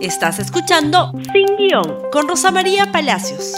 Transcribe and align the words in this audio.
Estás 0.00 0.38
escuchando 0.38 1.10
Sin 1.32 1.56
Guión 1.56 2.08
con 2.12 2.28
Rosa 2.28 2.52
María 2.52 2.92
Palacios. 2.92 3.54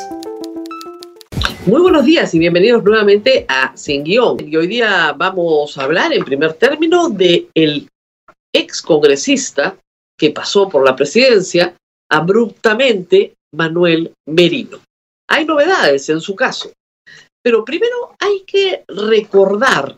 Muy 1.67 1.83
buenos 1.83 2.07
días 2.07 2.33
y 2.33 2.39
bienvenidos 2.39 2.83
nuevamente 2.83 3.45
a 3.47 3.77
Sin 3.77 4.05
Guión. 4.05 4.39
Y 4.49 4.57
hoy 4.57 4.67
día 4.67 5.13
vamos 5.13 5.77
a 5.77 5.83
hablar 5.83 6.15
en 6.15 6.25
primer 6.25 6.55
término 6.55 7.11
de 7.11 7.49
el 7.53 7.91
ex 8.55 8.81
congresista 8.81 9.77
que 10.19 10.31
pasó 10.31 10.67
por 10.71 10.83
la 10.83 10.97
presidencia 10.97 11.75
abruptamente, 12.11 13.35
Manuel 13.55 14.15
Merino. 14.27 14.79
Hay 15.29 15.45
novedades 15.45 16.09
en 16.09 16.23
su 16.23 16.35
caso, 16.35 16.73
pero 17.43 17.67
primero 17.67 18.17
hay 18.19 18.45
que 18.47 18.83
recordar 18.89 19.95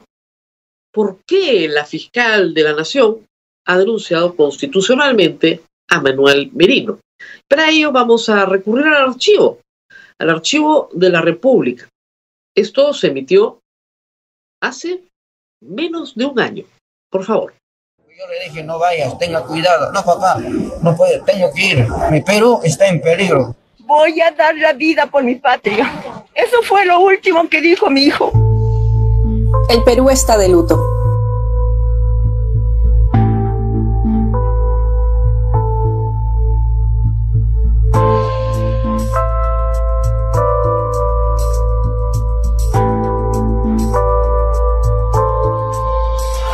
por 0.93 1.19
qué 1.25 1.69
la 1.69 1.85
fiscal 1.85 2.53
de 2.53 2.63
la 2.65 2.73
Nación 2.73 3.25
ha 3.65 3.79
denunciado 3.79 4.35
constitucionalmente 4.35 5.61
a 5.93 6.01
Manuel 6.01 6.51
Merino. 6.55 6.99
Para 7.49 7.69
ello 7.69 7.93
vamos 7.93 8.29
a 8.29 8.47
recurrir 8.47 8.87
al 8.87 9.11
archivo, 9.11 9.59
al 10.19 10.31
archivo 10.31 10.89
de 10.93 11.11
la 11.11 11.21
República. 11.21 11.87
Esto 12.57 12.95
se 12.95 13.09
emitió 13.09 13.61
hace 14.63 15.03
menos 15.61 16.15
de 16.15 16.25
un 16.25 16.41
año. 16.41 16.65
Por 17.11 17.25
favor. 17.25 17.55
Yo 17.99 18.29
le 18.29 18.49
dije, 18.49 18.63
no 18.63 18.79
vayas, 18.79 19.19
tenga 19.19 19.45
cuidado. 19.45 19.93
No, 19.93 20.03
papá, 20.03 20.39
no 20.39 20.97
puedo, 20.97 21.23
tengo 21.25 21.53
que 21.53 21.73
ir. 21.73 21.87
Mi 22.11 22.23
Perú 22.23 22.61
está 22.63 22.87
en 22.89 23.01
peligro. 23.01 23.55
Voy 23.81 24.19
a 24.21 24.31
dar 24.31 24.55
la 24.57 24.73
vida 24.73 25.07
por 25.07 25.23
mi 25.23 25.35
patria. 25.35 25.91
Eso 26.35 26.63
fue 26.63 26.87
lo 26.87 27.01
último 27.01 27.49
que 27.49 27.61
dijo 27.61 27.91
mi 27.91 28.05
hijo. 28.05 28.33
El 29.69 29.83
Perú 29.85 30.09
está 30.09 30.39
de 30.39 30.49
luto. 30.49 30.92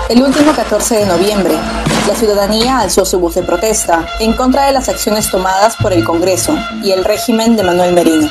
El 0.08 0.22
último 0.22 0.52
14 0.54 1.00
de 1.00 1.06
noviembre, 1.06 1.54
la 2.06 2.14
ciudadanía 2.14 2.78
alzó 2.78 3.04
su 3.04 3.20
voz 3.20 3.34
de 3.34 3.42
protesta 3.42 4.06
en 4.20 4.32
contra 4.32 4.64
de 4.64 4.72
las 4.72 4.88
acciones 4.88 5.30
tomadas 5.30 5.76
por 5.76 5.92
el 5.92 6.02
Congreso 6.02 6.56
y 6.82 6.92
el 6.92 7.04
régimen 7.04 7.56
de 7.56 7.62
Manuel 7.62 7.92
Merino. 7.92 8.30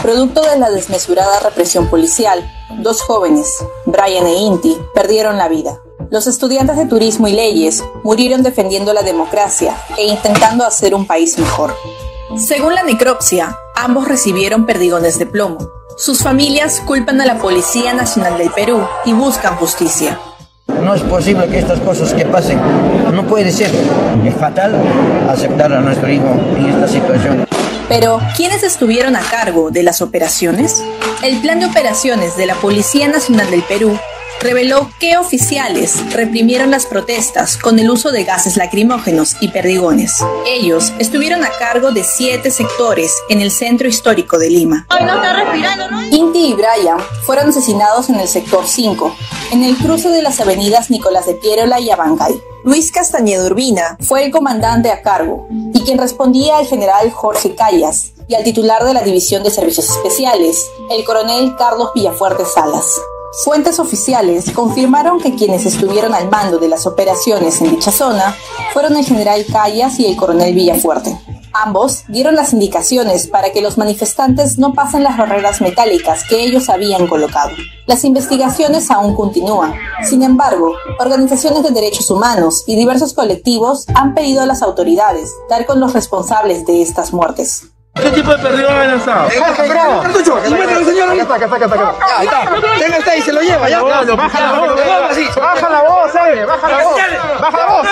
Producto 0.00 0.40
de 0.40 0.58
la 0.58 0.70
desmesurada 0.70 1.38
represión 1.40 1.90
policial, 1.90 2.50
dos 2.78 3.02
jóvenes, 3.02 3.46
Brian 3.84 4.26
e 4.26 4.36
Inti, 4.36 4.78
perdieron 4.94 5.36
la 5.36 5.48
vida. 5.48 5.82
Los 6.10 6.26
estudiantes 6.26 6.78
de 6.78 6.86
turismo 6.86 7.28
y 7.28 7.32
leyes 7.32 7.84
murieron 8.04 8.42
defendiendo 8.42 8.94
la 8.94 9.02
democracia 9.02 9.76
e 9.98 10.06
intentando 10.06 10.64
hacer 10.64 10.94
un 10.94 11.06
país 11.06 11.38
mejor. 11.38 11.76
Según 12.38 12.74
la 12.74 12.84
necropsia, 12.84 13.54
ambos 13.76 14.08
recibieron 14.08 14.64
perdigones 14.64 15.18
de 15.18 15.26
plomo. 15.26 15.58
Sus 15.98 16.22
familias 16.22 16.80
culpan 16.86 17.20
a 17.20 17.26
la 17.26 17.36
Policía 17.36 17.92
Nacional 17.92 18.38
del 18.38 18.50
Perú 18.50 18.80
y 19.04 19.12
buscan 19.12 19.56
justicia. 19.56 20.18
No 20.82 20.94
es 20.94 21.02
posible 21.02 21.46
que 21.48 21.58
estas 21.58 21.80
cosas 21.80 22.14
que 22.14 22.24
pasen. 22.24 22.58
No 23.12 23.26
puede 23.26 23.50
ser. 23.50 23.70
Es 24.24 24.34
fatal 24.34 24.74
aceptar 25.28 25.72
a 25.72 25.80
nuestro 25.80 26.10
hijo 26.10 26.28
en 26.56 26.66
esta 26.66 26.88
situación. 26.88 27.46
Pero, 27.88 28.20
¿quiénes 28.36 28.62
estuvieron 28.62 29.16
a 29.16 29.20
cargo 29.20 29.70
de 29.70 29.82
las 29.82 30.02
operaciones? 30.02 30.84
El 31.22 31.40
plan 31.40 31.60
de 31.60 31.66
operaciones 31.66 32.36
de 32.36 32.46
la 32.46 32.54
Policía 32.54 33.08
Nacional 33.08 33.50
del 33.50 33.62
Perú 33.62 33.98
reveló 34.40 34.90
que 34.98 35.16
oficiales 35.16 35.98
reprimieron 36.12 36.70
las 36.70 36.86
protestas 36.86 37.56
con 37.56 37.78
el 37.78 37.90
uso 37.90 38.10
de 38.12 38.24
gases 38.24 38.56
lacrimógenos 38.56 39.36
y 39.40 39.48
perdigones. 39.48 40.16
Ellos 40.46 40.92
estuvieron 40.98 41.44
a 41.44 41.50
cargo 41.50 41.90
de 41.90 42.04
siete 42.04 42.50
sectores 42.50 43.12
en 43.28 43.40
el 43.40 43.50
centro 43.50 43.88
histórico 43.88 44.38
de 44.38 44.50
Lima. 44.50 44.86
Inti 46.10 46.46
y 46.46 46.54
Brian 46.54 46.98
fueron 47.24 47.48
asesinados 47.48 48.08
en 48.08 48.16
el 48.16 48.28
sector 48.28 48.66
5, 48.66 49.16
en 49.52 49.62
el 49.64 49.76
cruce 49.76 50.08
de 50.08 50.22
las 50.22 50.40
avenidas 50.40 50.90
Nicolás 50.90 51.26
de 51.26 51.34
Pierola 51.34 51.80
y 51.80 51.90
Abancay. 51.90 52.40
Luis 52.64 52.90
Castañeda 52.92 53.46
Urbina 53.46 53.96
fue 54.00 54.24
el 54.24 54.30
comandante 54.30 54.90
a 54.90 55.02
cargo 55.02 55.46
y 55.72 55.82
quien 55.82 55.98
respondía 55.98 56.58
al 56.58 56.66
general 56.66 57.10
Jorge 57.10 57.54
Callas 57.54 58.12
y 58.26 58.34
al 58.34 58.44
titular 58.44 58.84
de 58.84 58.94
la 58.94 59.02
División 59.02 59.42
de 59.42 59.50
Servicios 59.50 59.88
Especiales, 59.88 60.70
el 60.90 61.04
coronel 61.04 61.54
Carlos 61.56 61.90
Villafuerte 61.94 62.44
Salas. 62.44 63.00
Fuentes 63.32 63.78
oficiales 63.78 64.50
confirmaron 64.52 65.20
que 65.20 65.34
quienes 65.34 65.66
estuvieron 65.66 66.14
al 66.14 66.30
mando 66.30 66.58
de 66.58 66.68
las 66.68 66.86
operaciones 66.86 67.60
en 67.60 67.70
dicha 67.70 67.92
zona 67.92 68.34
fueron 68.72 68.96
el 68.96 69.04
general 69.04 69.44
Callas 69.52 69.98
y 70.00 70.06
el 70.06 70.16
coronel 70.16 70.54
Villafuerte. 70.54 71.16
Ambos 71.52 72.04
dieron 72.08 72.36
las 72.36 72.52
indicaciones 72.52 73.26
para 73.26 73.52
que 73.52 73.60
los 73.60 73.76
manifestantes 73.76 74.58
no 74.58 74.72
pasen 74.72 75.02
las 75.02 75.18
barreras 75.18 75.60
metálicas 75.60 76.24
que 76.24 76.42
ellos 76.42 76.70
habían 76.70 77.06
colocado. 77.06 77.50
Las 77.86 78.04
investigaciones 78.04 78.90
aún 78.90 79.14
continúan. 79.14 79.74
Sin 80.08 80.22
embargo, 80.22 80.72
organizaciones 80.98 81.62
de 81.62 81.70
derechos 81.70 82.10
humanos 82.10 82.64
y 82.66 82.76
diversos 82.76 83.12
colectivos 83.12 83.86
han 83.94 84.14
pedido 84.14 84.40
a 84.42 84.46
las 84.46 84.62
autoridades 84.62 85.34
dar 85.50 85.66
con 85.66 85.80
los 85.80 85.92
responsables 85.92 86.64
de 86.66 86.80
estas 86.82 87.12
muertes. 87.12 87.64
¿Qué 88.02 88.10
tipo 88.10 88.30
de 88.30 88.38
perdido 88.38 88.70
ha 88.70 88.84
lanzado? 88.84 89.28
Cartucho, 90.02 90.36
muéstralo, 90.50 90.84
señor. 90.86 91.10
Acá 91.10 91.22
está, 91.22 91.34
acá 91.34 91.44
está, 91.44 91.56
acá 91.56 91.64
está. 91.64 91.76
Ya, 91.76 92.18
ahí 92.18 92.26
está. 92.26 92.86
Él 92.86 92.94
está 92.94 93.16
y 93.16 93.22
se 93.22 93.32
lo 93.32 93.40
lleva, 93.40 93.68
ya. 93.68 93.82
Baja 93.82 94.02
la 94.40 94.60
voz, 94.60 94.76
baja 95.36 95.70
la 95.70 95.82
voz, 95.82 96.14
eh, 96.14 96.44
baja 96.44 96.68
la 96.68 96.84
voz. 96.84 96.96
Baja 97.40 97.58
la 97.58 97.66
voz, 97.66 97.86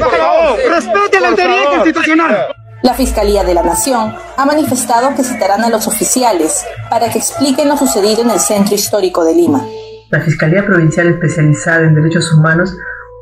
baja 0.00 0.18
la 0.18 0.32
voz. 0.32 0.58
Respete 0.68 1.20
la 1.20 1.28
autoridad 1.28 1.64
constitucional. 1.70 2.46
La 2.82 2.94
Fiscalía 2.94 3.42
de 3.42 3.54
la 3.54 3.62
Nación 3.62 4.14
ha 4.36 4.46
manifestado 4.46 5.14
que 5.16 5.24
citarán 5.24 5.64
a 5.64 5.70
los 5.70 5.88
oficiales 5.88 6.64
para 6.88 7.10
que 7.10 7.18
expliquen 7.18 7.68
lo 7.68 7.76
sucedido 7.76 8.22
en 8.22 8.30
el 8.30 8.38
centro 8.38 8.74
histórico 8.74 9.24
de 9.24 9.34
Lima. 9.34 9.64
La 10.10 10.20
Fiscalía 10.20 10.64
Provincial 10.64 11.08
Especializada 11.08 11.80
en 11.80 11.94
Derechos 11.94 12.32
Humanos 12.32 12.76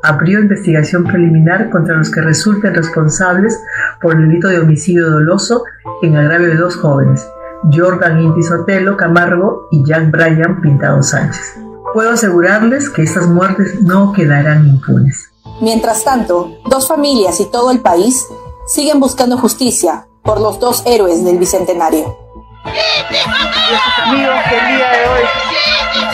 abrió 0.05 0.39
investigación 0.39 1.03
preliminar 1.03 1.69
contra 1.69 1.95
los 1.95 2.11
que 2.11 2.21
resulten 2.21 2.75
responsables 2.75 3.59
por 4.01 4.13
el 4.13 4.27
delito 4.27 4.47
de 4.47 4.59
homicidio 4.59 5.09
doloso 5.09 5.63
en 6.01 6.15
agravio 6.15 6.47
de 6.47 6.55
dos 6.55 6.75
jóvenes, 6.75 7.27
Jordan 7.73 8.21
Inti 8.21 8.43
Sotelo 8.43 8.95
Camargo 8.97 9.67
y 9.71 9.83
Jack 9.85 10.11
Bryan 10.11 10.61
Pintado 10.61 11.01
Sánchez. 11.01 11.57
Puedo 11.93 12.11
asegurarles 12.11 12.89
que 12.89 13.03
estas 13.03 13.27
muertes 13.27 13.81
no 13.81 14.11
quedarán 14.13 14.67
impunes. 14.67 15.31
Mientras 15.61 16.03
tanto, 16.03 16.57
dos 16.69 16.87
familias 16.87 17.39
y 17.39 17.49
todo 17.49 17.71
el 17.71 17.79
país 17.79 18.27
siguen 18.67 18.99
buscando 18.99 19.37
justicia 19.37 20.07
por 20.21 20.41
los 20.41 20.59
dos 20.59 20.83
héroes 20.85 21.23
del 21.23 21.37
Bicentenario. 21.37 22.17
Y 22.65 23.73
a 23.73 23.79
sus 23.79 24.03
amigos 24.03 24.35
que 24.49 24.57
el 24.57 24.77
día 24.77 24.91
de 24.91 25.07
hoy, 25.07 25.21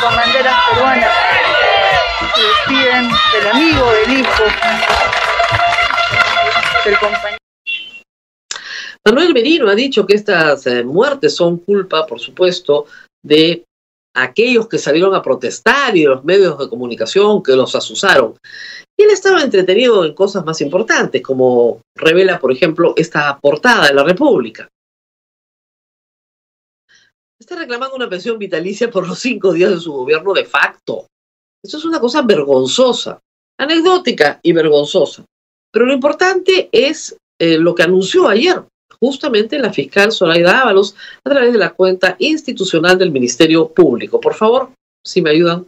con 0.02 0.16
banderas 0.16 0.56
peruanas, 0.70 1.10
se 2.42 2.48
despiden 2.48 3.10
del 3.34 3.48
amigo, 3.52 3.92
del 3.92 4.20
hijo, 4.20 4.44
del 6.86 6.98
compañero. 6.98 7.38
Manuel 9.06 9.34
Merino 9.34 9.68
ha 9.70 9.76
dicho 9.76 10.06
que 10.06 10.16
estas 10.16 10.66
eh, 10.68 10.84
muertes 10.84 11.36
son 11.36 11.58
culpa, 11.58 12.06
por 12.06 12.20
supuesto, 12.20 12.86
de 13.24 13.64
aquellos 14.16 14.68
que 14.68 14.78
salieron 14.78 15.16
a 15.16 15.22
protestar 15.22 15.96
y 15.96 16.02
de 16.02 16.10
los 16.10 16.24
medios 16.24 16.58
de 16.58 16.70
comunicación 16.70 17.42
que 17.42 17.56
los 17.56 17.76
asusaron. 17.76 18.36
Y 18.98 19.04
él 19.04 19.12
estaba 19.12 19.42
entretenido 19.42 20.06
en 20.06 20.14
cosas 20.14 20.44
más 20.44 20.62
importantes, 20.62 21.22
como 21.22 21.82
revela, 21.96 22.40
por 22.40 22.52
ejemplo, 22.52 22.94
esta 22.98 23.38
portada 23.40 23.88
de 23.88 23.94
la 23.94 24.04
República. 24.04 24.68
Está 27.40 27.56
reclamando 27.56 27.96
una 27.96 28.10
pensión 28.10 28.38
vitalicia 28.38 28.90
por 28.90 29.08
los 29.08 29.20
cinco 29.20 29.54
días 29.54 29.72
de 29.72 29.80
su 29.80 29.92
gobierno 29.92 30.34
de 30.34 30.46
facto. 30.46 31.08
Eso 31.64 31.78
es 31.78 31.86
una 31.86 32.00
cosa 32.00 32.24
vergonzosa, 32.24 33.20
anecdótica 33.60 34.40
y 34.42 34.52
vergonzosa. 34.52 35.26
Pero 35.72 35.86
lo 35.86 35.94
importante 35.94 36.70
es 36.72 37.16
eh, 37.40 37.58
lo 37.58 37.76
que 37.76 37.84
anunció 37.84 38.28
ayer, 38.28 38.64
justamente 39.00 39.60
la 39.60 39.72
fiscal 39.72 40.12
Zoraida 40.12 40.62
Ábalos, 40.62 40.96
a 41.24 41.30
través 41.30 41.54
de 41.54 41.60
la 41.60 41.72
cuenta 41.72 42.16
institucional 42.20 42.98
del 42.98 43.12
Ministerio 43.12 43.70
Público. 43.70 44.20
Por 44.20 44.34
favor, 44.34 44.72
si 45.06 45.22
me 45.22 45.32
ayudan. 45.32 45.68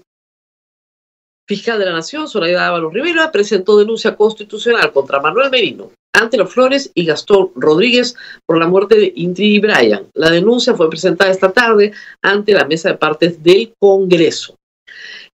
Fiscal 1.47 1.77
de 1.77 1.85
la 1.85 1.93
Nación, 1.93 2.27
Zoraida 2.27 2.67
Ábalos 2.67 2.93
Rivera, 2.93 3.31
presentó 3.31 3.77
denuncia 3.77 4.15
constitucional 4.15 4.93
contra 4.93 5.19
Manuel 5.19 5.51
Merino, 5.51 5.91
Antelo 6.15 6.47
Flores 6.47 6.91
y 6.93 7.05
Gastón 7.05 7.51
Rodríguez 7.55 8.15
por 8.45 8.59
la 8.59 8.67
muerte 8.67 8.95
de 8.95 9.11
Inti 9.15 9.55
y 9.55 9.59
Bryan. 9.59 10.07
La 10.13 10.29
denuncia 10.29 10.73
fue 10.73 10.89
presentada 10.89 11.31
esta 11.31 11.51
tarde 11.51 11.91
ante 12.21 12.53
la 12.53 12.65
mesa 12.65 12.89
de 12.89 12.97
partes 12.97 13.43
del 13.43 13.73
Congreso. 13.77 14.55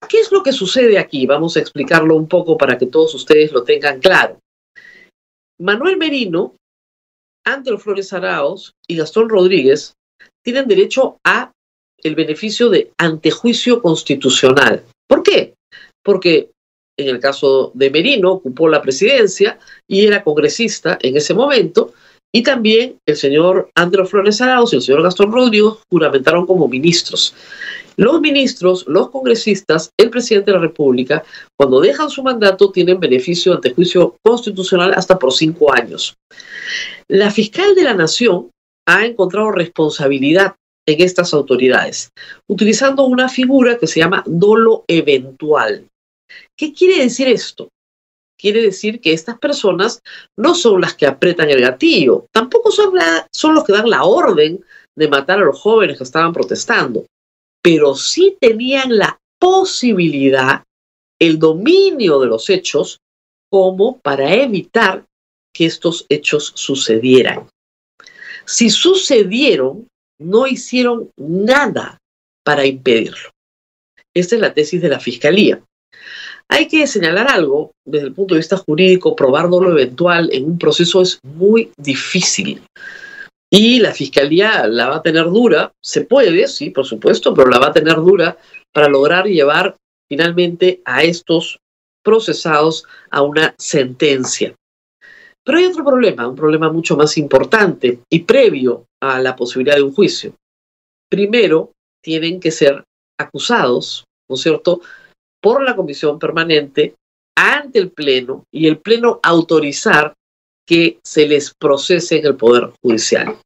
¿Qué 0.08 0.18
es 0.18 0.32
lo 0.32 0.42
que 0.42 0.52
sucede 0.52 0.98
aquí? 0.98 1.26
Vamos 1.26 1.56
a 1.56 1.60
explicarlo 1.60 2.16
un 2.16 2.26
poco 2.26 2.56
para 2.56 2.78
que 2.78 2.86
todos 2.86 3.14
ustedes 3.14 3.52
lo 3.52 3.62
tengan 3.62 4.00
claro. 4.00 4.38
Manuel 5.58 5.98
Merino, 5.98 6.56
Antelo 7.44 7.78
Flores 7.78 8.12
Araos 8.12 8.72
y 8.88 8.96
Gastón 8.96 9.28
Rodríguez 9.28 9.94
tienen 10.42 10.66
derecho 10.66 11.18
a 11.24 11.52
el 12.02 12.14
beneficio 12.14 12.70
de 12.70 12.92
antejuicio 12.98 13.82
constitucional. 13.82 14.84
¿Por 15.06 15.22
qué? 15.22 15.54
Porque 16.02 16.50
en 16.98 17.08
el 17.08 17.20
caso 17.20 17.72
de 17.74 17.90
Merino 17.90 18.32
ocupó 18.32 18.68
la 18.68 18.82
presidencia 18.82 19.58
y 19.88 20.06
era 20.06 20.24
congresista 20.24 20.98
en 21.00 21.16
ese 21.16 21.34
momento 21.34 21.92
y 22.32 22.42
también 22.42 22.98
el 23.06 23.16
señor 23.16 23.70
Andrés 23.74 24.08
Flores 24.08 24.40
Arauz 24.40 24.72
y 24.72 24.76
el 24.76 24.82
señor 24.82 25.02
Gastón 25.02 25.32
Rodríguez 25.32 25.74
juramentaron 25.90 26.46
como 26.46 26.68
ministros. 26.68 27.34
Los 28.00 28.22
ministros, 28.22 28.86
los 28.88 29.10
congresistas, 29.10 29.90
el 29.98 30.08
presidente 30.08 30.50
de 30.50 30.56
la 30.56 30.62
República, 30.62 31.22
cuando 31.54 31.80
dejan 31.80 32.08
su 32.08 32.22
mandato, 32.22 32.72
tienen 32.72 32.98
beneficio 32.98 33.52
ante 33.52 33.74
juicio 33.74 34.16
constitucional 34.22 34.94
hasta 34.96 35.18
por 35.18 35.34
cinco 35.34 35.70
años. 35.70 36.16
La 37.08 37.30
fiscal 37.30 37.74
de 37.74 37.84
la 37.84 37.92
Nación 37.92 38.48
ha 38.88 39.04
encontrado 39.04 39.52
responsabilidad 39.52 40.54
en 40.86 41.02
estas 41.02 41.34
autoridades, 41.34 42.08
utilizando 42.48 43.04
una 43.04 43.28
figura 43.28 43.76
que 43.76 43.86
se 43.86 44.00
llama 44.00 44.24
dolo 44.26 44.82
eventual. 44.88 45.84
¿Qué 46.56 46.72
quiere 46.72 47.02
decir 47.02 47.28
esto? 47.28 47.68
quiere 48.40 48.62
decir 48.62 49.02
que 49.02 49.12
estas 49.12 49.38
personas 49.38 50.00
no 50.38 50.54
son 50.54 50.80
las 50.80 50.94
que 50.94 51.06
apretan 51.06 51.50
el 51.50 51.60
gatillo, 51.60 52.24
tampoco 52.32 52.70
son, 52.70 52.94
son 53.30 53.54
los 53.54 53.64
que 53.64 53.74
dan 53.74 53.90
la 53.90 54.04
orden 54.04 54.64
de 54.96 55.08
matar 55.08 55.40
a 55.40 55.44
los 55.44 55.60
jóvenes 55.60 55.98
que 55.98 56.04
estaban 56.04 56.32
protestando, 56.32 57.04
pero 57.62 57.94
sí 57.94 58.36
tenían 58.40 58.96
la 58.96 59.18
posibilidad, 59.38 60.64
el 61.18 61.38
dominio 61.38 62.20
de 62.20 62.26
los 62.26 62.48
hechos, 62.50 63.00
como 63.50 63.98
para 63.98 64.32
evitar 64.34 65.04
que 65.52 65.66
estos 65.66 66.06
hechos 66.08 66.52
sucedieran. 66.54 67.48
Si 68.44 68.70
sucedieron, 68.70 69.88
no 70.18 70.46
hicieron 70.46 71.10
nada 71.16 71.98
para 72.44 72.66
impedirlo. 72.66 73.30
Esta 74.14 74.34
es 74.34 74.40
la 74.40 74.54
tesis 74.54 74.80
de 74.80 74.88
la 74.88 75.00
Fiscalía. 75.00 75.62
Hay 76.48 76.66
que 76.66 76.86
señalar 76.86 77.30
algo 77.30 77.72
desde 77.84 78.08
el 78.08 78.12
punto 78.12 78.34
de 78.34 78.40
vista 78.40 78.56
jurídico, 78.56 79.14
probar 79.14 79.48
lo 79.48 79.70
eventual 79.70 80.30
en 80.32 80.44
un 80.44 80.58
proceso 80.58 81.00
es 81.00 81.20
muy 81.22 81.70
difícil. 81.76 82.60
Y 83.52 83.80
la 83.80 83.92
fiscalía 83.92 84.66
la 84.68 84.88
va 84.88 84.96
a 84.96 85.02
tener 85.02 85.24
dura, 85.24 85.72
se 85.82 86.02
puede, 86.02 86.46
sí, 86.46 86.70
por 86.70 86.86
supuesto, 86.86 87.34
pero 87.34 87.50
la 87.50 87.58
va 87.58 87.66
a 87.68 87.72
tener 87.72 87.96
dura 87.96 88.38
para 88.72 88.88
lograr 88.88 89.26
llevar 89.26 89.76
finalmente 90.08 90.80
a 90.84 91.02
estos 91.02 91.58
procesados 92.04 92.84
a 93.10 93.22
una 93.22 93.54
sentencia. 93.58 94.54
Pero 95.44 95.58
hay 95.58 95.64
otro 95.64 95.84
problema, 95.84 96.28
un 96.28 96.36
problema 96.36 96.70
mucho 96.70 96.96
más 96.96 97.18
importante 97.18 98.00
y 98.08 98.20
previo 98.20 98.86
a 99.02 99.20
la 99.20 99.34
posibilidad 99.34 99.76
de 99.76 99.82
un 99.82 99.92
juicio. 99.92 100.34
Primero, 101.10 101.72
tienen 102.02 102.38
que 102.38 102.52
ser 102.52 102.84
acusados, 103.18 104.04
¿no 104.28 104.36
es 104.36 104.42
cierto?, 104.42 104.80
por 105.42 105.62
la 105.62 105.74
comisión 105.74 106.18
permanente 106.18 106.94
ante 107.36 107.78
el 107.78 107.90
Pleno 107.90 108.44
y 108.52 108.68
el 108.68 108.78
Pleno 108.78 109.18
autorizar 109.22 110.14
que 110.70 111.00
se 111.02 111.26
les 111.26 111.52
procese 111.52 112.18
en 112.18 112.26
el 112.26 112.36
Poder 112.36 112.70
Judicial. 112.80 113.36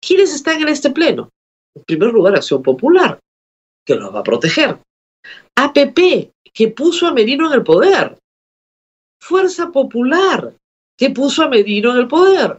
¿Quiénes 0.00 0.34
están 0.34 0.62
en 0.62 0.68
este 0.68 0.88
Pleno? 0.88 1.28
En 1.76 1.84
primer 1.84 2.10
lugar, 2.10 2.34
Acción 2.34 2.62
Popular, 2.62 3.18
que 3.86 3.96
los 3.96 4.14
va 4.14 4.20
a 4.20 4.22
proteger. 4.22 4.78
APP, 5.54 6.30
que 6.54 6.68
puso 6.68 7.06
a 7.06 7.12
Merino 7.12 7.48
en 7.48 7.52
el 7.52 7.62
poder. 7.62 8.16
Fuerza 9.20 9.70
Popular, 9.70 10.54
que 10.98 11.10
puso 11.10 11.42
a 11.42 11.48
Merino 11.48 11.92
en 11.92 11.98
el 11.98 12.08
poder. 12.08 12.58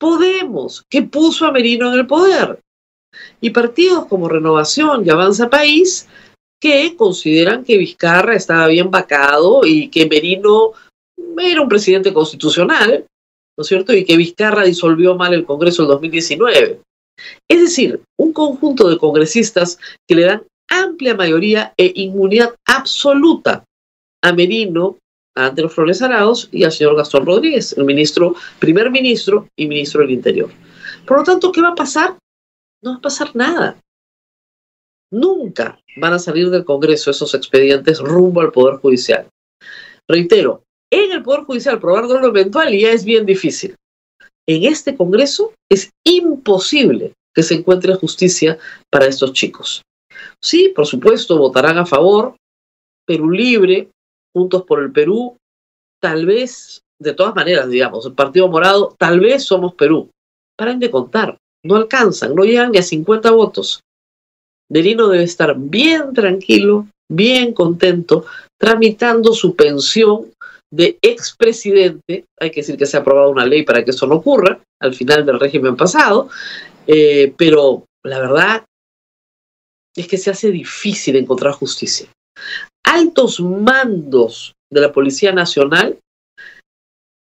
Podemos, 0.00 0.82
que 0.88 1.02
puso 1.02 1.44
a 1.44 1.52
Merino 1.52 1.92
en 1.92 2.00
el 2.00 2.06
poder. 2.06 2.58
Y 3.38 3.50
partidos 3.50 4.06
como 4.06 4.30
Renovación 4.30 5.04
y 5.04 5.10
Avanza 5.10 5.50
País, 5.50 6.08
que 6.58 6.96
consideran 6.96 7.64
que 7.64 7.76
Vizcarra 7.76 8.34
estaba 8.34 8.66
bien 8.68 8.90
vacado 8.90 9.66
y 9.66 9.88
que 9.90 10.08
Merino 10.08 10.72
era 11.38 11.62
un 11.62 11.68
presidente 11.68 12.12
constitucional, 12.12 13.06
¿no 13.56 13.62
es 13.62 13.66
cierto? 13.66 13.92
Y 13.92 14.04
que 14.04 14.16
Vizcarra 14.16 14.64
disolvió 14.64 15.14
mal 15.16 15.34
el 15.34 15.44
Congreso 15.44 15.82
en 15.82 15.88
2019. 15.88 16.80
Es 17.48 17.60
decir, 17.60 18.00
un 18.18 18.32
conjunto 18.32 18.88
de 18.88 18.98
congresistas 18.98 19.78
que 20.08 20.14
le 20.14 20.24
dan 20.24 20.42
amplia 20.68 21.14
mayoría 21.14 21.72
e 21.76 21.92
inmunidad 21.94 22.54
absoluta 22.66 23.64
a 24.22 24.32
Merino, 24.32 24.98
a 25.36 25.46
Andrés 25.46 25.72
Flores 25.72 26.02
Arauz 26.02 26.48
y 26.50 26.64
al 26.64 26.72
señor 26.72 26.96
Gastón 26.96 27.26
Rodríguez, 27.26 27.74
el 27.76 27.84
ministro, 27.84 28.34
primer 28.58 28.90
ministro 28.90 29.48
y 29.56 29.66
ministro 29.66 30.00
del 30.00 30.12
Interior. 30.12 30.50
Por 31.06 31.18
lo 31.18 31.24
tanto, 31.24 31.52
¿qué 31.52 31.60
va 31.60 31.68
a 31.68 31.74
pasar? 31.74 32.16
No 32.82 32.92
va 32.92 32.96
a 32.96 33.02
pasar 33.02 33.34
nada. 33.34 33.78
Nunca 35.10 35.78
van 35.96 36.12
a 36.12 36.18
salir 36.18 36.50
del 36.50 36.64
Congreso 36.64 37.10
esos 37.10 37.34
expedientes 37.34 38.00
rumbo 38.00 38.40
al 38.40 38.52
Poder 38.52 38.80
Judicial. 38.80 39.28
Reitero, 40.08 40.62
en 40.94 41.12
el 41.12 41.22
Poder 41.22 41.44
Judicial 41.44 41.80
probar 41.80 42.04
lo 42.04 42.26
eventual 42.26 42.76
ya 42.76 42.90
es 42.90 43.04
bien 43.04 43.26
difícil. 43.26 43.74
En 44.46 44.64
este 44.64 44.96
Congreso 44.96 45.52
es 45.70 45.90
imposible 46.04 47.14
que 47.34 47.42
se 47.42 47.54
encuentre 47.54 47.94
justicia 47.94 48.58
para 48.90 49.06
estos 49.06 49.32
chicos. 49.32 49.82
Sí, 50.40 50.72
por 50.74 50.86
supuesto, 50.86 51.38
votarán 51.38 51.78
a 51.78 51.86
favor, 51.86 52.36
Perú 53.06 53.30
Libre, 53.30 53.88
Juntos 54.34 54.64
por 54.64 54.82
el 54.82 54.92
Perú, 54.92 55.36
tal 56.00 56.26
vez, 56.26 56.80
de 57.00 57.14
todas 57.14 57.34
maneras, 57.34 57.68
digamos, 57.68 58.04
el 58.06 58.14
Partido 58.14 58.48
Morado, 58.48 58.94
tal 58.98 59.20
vez 59.20 59.44
somos 59.44 59.74
Perú. 59.74 60.10
Paren 60.56 60.78
de 60.78 60.90
contar, 60.90 61.38
no 61.64 61.76
alcanzan, 61.76 62.34
no 62.34 62.44
llegan 62.44 62.72
ni 62.72 62.78
a 62.78 62.82
50 62.82 63.30
votos. 63.30 63.80
Delino 64.68 65.08
debe 65.08 65.24
estar 65.24 65.56
bien 65.56 66.12
tranquilo, 66.12 66.86
bien 67.08 67.52
contento, 67.52 68.24
tramitando 68.58 69.32
su 69.32 69.54
pensión 69.54 70.32
de 70.72 70.98
expresidente. 71.02 72.24
Hay 72.40 72.50
que 72.50 72.60
decir 72.60 72.76
que 72.76 72.86
se 72.86 72.96
ha 72.96 73.00
aprobado 73.00 73.30
una 73.30 73.46
ley 73.46 73.62
para 73.62 73.84
que 73.84 73.90
eso 73.90 74.06
no 74.06 74.16
ocurra 74.16 74.60
al 74.80 74.94
final 74.94 75.24
del 75.24 75.40
régimen 75.40 75.76
pasado, 75.76 76.28
eh, 76.86 77.32
pero 77.36 77.84
la 78.04 78.20
verdad 78.20 78.64
es 79.96 80.08
que 80.08 80.18
se 80.18 80.30
hace 80.30 80.50
difícil 80.50 81.16
encontrar 81.16 81.52
justicia. 81.52 82.08
Altos 82.84 83.40
mandos 83.40 84.54
de 84.70 84.80
la 84.80 84.92
Policía 84.92 85.32
Nacional 85.32 85.98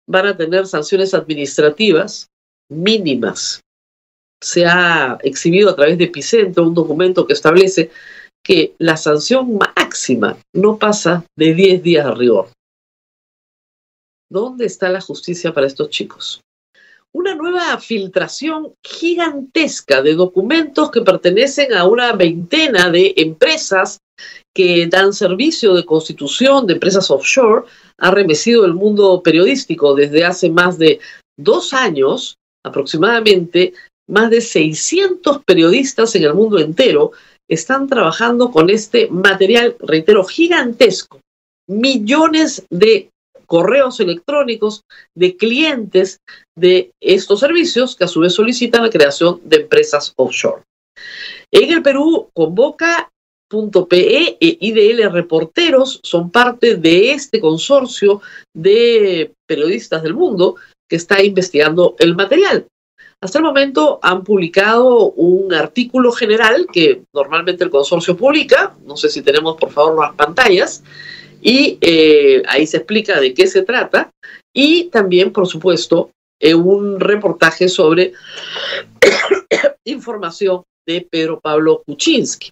van 0.09 0.27
a 0.27 0.37
tener 0.37 0.65
sanciones 0.65 1.13
administrativas 1.13 2.27
mínimas 2.69 3.61
se 4.41 4.65
ha 4.65 5.17
exhibido 5.23 5.69
a 5.69 5.75
través 5.75 5.97
de 5.97 6.05
Epicentro 6.05 6.63
un 6.63 6.73
documento 6.73 7.25
que 7.25 7.33
establece 7.33 7.89
que 8.43 8.75
la 8.77 8.95
sanción 8.97 9.57
máxima 9.57 10.37
no 10.53 10.77
pasa 10.77 11.25
de 11.37 11.53
10 11.53 11.83
días 11.83 12.05
de 12.05 12.15
rigor. 12.15 12.49
¿Dónde 14.29 14.65
está 14.65 14.89
la 14.89 15.01
justicia 15.01 15.53
para 15.53 15.67
estos 15.67 15.89
chicos? 15.89 16.41
Una 17.13 17.35
nueva 17.35 17.77
filtración 17.79 18.73
gigantesca 18.85 20.01
de 20.01 20.13
documentos 20.13 20.91
que 20.91 21.01
pertenecen 21.01 21.73
a 21.73 21.85
una 21.85 22.11
veintena 22.13 22.89
de 22.91 23.13
empresas 23.17 23.99
que 24.53 24.87
dan 24.87 25.13
servicio 25.13 25.73
de 25.73 25.85
constitución, 25.85 26.67
de 26.67 26.73
empresas 26.73 27.09
offshore, 27.09 27.65
ha 27.97 28.11
remecido 28.11 28.65
el 28.65 28.73
mundo 28.73 29.21
periodístico 29.23 29.95
desde 29.95 30.25
hace 30.25 30.49
más 30.49 30.77
de 30.77 30.99
dos 31.37 31.73
años 31.73 32.35
aproximadamente 32.65 33.73
más 34.09 34.29
de 34.29 34.41
600 34.41 35.43
periodistas 35.43 36.15
en 36.15 36.23
el 36.23 36.33
mundo 36.33 36.59
entero 36.59 37.11
están 37.49 37.87
trabajando 37.87 38.51
con 38.51 38.69
este 38.69 39.07
material, 39.09 39.75
reitero, 39.79 40.23
gigantesco. 40.23 41.19
Millones 41.69 42.65
de 42.69 43.09
correos 43.47 43.99
electrónicos 43.99 44.83
de 45.15 45.35
clientes 45.35 46.19
de 46.55 46.91
estos 47.01 47.39
servicios 47.39 47.95
que 47.95 48.03
a 48.03 48.07
su 48.07 48.19
vez 48.19 48.33
solicitan 48.33 48.83
la 48.83 48.89
creación 48.89 49.41
de 49.43 49.61
empresas 49.61 50.13
offshore. 50.17 50.63
En 51.51 51.71
el 51.71 51.81
Perú, 51.81 52.29
Convoca.pe 52.33 54.37
e 54.39 54.57
IDL 54.59 55.11
Reporteros 55.11 55.99
son 56.03 56.29
parte 56.29 56.75
de 56.75 57.11
este 57.11 57.39
consorcio 57.39 58.21
de 58.53 59.31
periodistas 59.47 60.03
del 60.03 60.13
mundo 60.13 60.55
que 60.89 60.97
está 60.97 61.23
investigando 61.23 61.95
el 61.99 62.15
material. 62.15 62.67
Hasta 63.19 63.39
el 63.39 63.45
momento 63.45 63.99
han 64.03 64.23
publicado 64.23 65.11
un 65.11 65.51
artículo 65.51 66.11
general 66.11 66.67
que 66.71 67.01
normalmente 67.13 67.63
el 67.63 67.71
consorcio 67.71 68.15
publica, 68.15 68.75
no 68.85 68.95
sé 68.95 69.09
si 69.09 69.23
tenemos 69.23 69.57
por 69.57 69.71
favor 69.71 69.99
las 69.99 70.13
pantallas, 70.13 70.83
y 71.41 71.77
eh, 71.81 72.43
ahí 72.47 72.65
se 72.67 72.77
explica 72.77 73.19
de 73.19 73.33
qué 73.33 73.47
se 73.47 73.63
trata, 73.63 74.11
y 74.55 74.85
también, 74.85 75.31
por 75.31 75.47
supuesto, 75.47 76.11
eh, 76.39 76.53
un 76.53 76.99
reportaje 76.99 77.67
sobre 77.67 78.13
información 79.85 80.63
de 80.87 81.07
Pedro 81.09 81.39
Pablo 81.39 81.83
Kuczynski. 81.85 82.51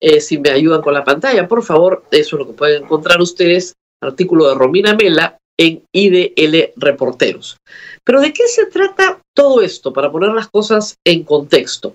Eh, 0.00 0.20
si 0.20 0.38
me 0.38 0.50
ayudan 0.50 0.82
con 0.82 0.94
la 0.94 1.04
pantalla, 1.04 1.46
por 1.46 1.62
favor, 1.62 2.04
eso 2.10 2.36
es 2.36 2.40
lo 2.40 2.46
que 2.46 2.54
pueden 2.54 2.84
encontrar 2.84 3.20
ustedes, 3.20 3.74
artículo 4.02 4.48
de 4.48 4.54
Romina 4.54 4.94
Mela 4.94 5.38
en 5.58 5.82
IDL 5.92 6.72
Reporteros. 6.76 7.56
Pero 8.04 8.20
¿de 8.20 8.32
qué 8.32 8.46
se 8.46 8.66
trata 8.66 9.20
todo 9.34 9.60
esto? 9.60 9.92
Para 9.92 10.10
poner 10.10 10.30
las 10.30 10.48
cosas 10.48 10.96
en 11.04 11.24
contexto. 11.24 11.94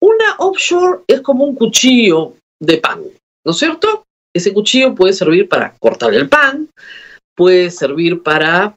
Una 0.00 0.36
offshore 0.38 1.00
es 1.06 1.20
como 1.20 1.44
un 1.44 1.54
cuchillo 1.54 2.34
de 2.60 2.78
pan, 2.78 3.02
¿no 3.44 3.52
es 3.52 3.58
cierto? 3.58 4.04
Ese 4.36 4.52
cuchillo 4.52 4.94
puede 4.94 5.14
servir 5.14 5.48
para 5.48 5.74
cortar 5.78 6.12
el 6.12 6.28
pan, 6.28 6.68
puede 7.34 7.70
servir 7.70 8.22
para 8.22 8.76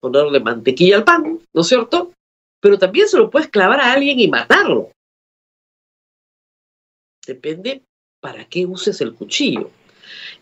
ponerle 0.00 0.40
mantequilla 0.40 0.96
al 0.96 1.04
pan, 1.04 1.38
¿no 1.54 1.60
es 1.60 1.66
cierto? 1.66 2.12
Pero 2.62 2.78
también 2.78 3.06
se 3.06 3.18
lo 3.18 3.28
puedes 3.28 3.48
clavar 3.48 3.78
a 3.78 3.92
alguien 3.92 4.18
y 4.18 4.26
matarlo. 4.28 4.90
Depende 7.26 7.82
para 8.22 8.46
qué 8.46 8.64
uses 8.64 9.02
el 9.02 9.12
cuchillo. 9.12 9.70